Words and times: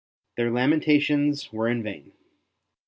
Their 0.35 0.49
lamentations 0.49 1.53
were 1.53 1.67
in 1.69 1.83
vain. 1.83 2.13